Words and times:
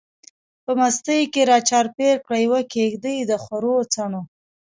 په 0.63 0.71
مستۍ 0.79 1.21
کی 1.33 1.41
را 1.49 1.57
چار 1.69 1.85
پیر 1.95 2.15
کړه، 2.25 2.37
یوه 2.45 2.61
کیږدۍ 2.73 3.17
دخورو 3.31 3.75
څڼو 3.93 4.21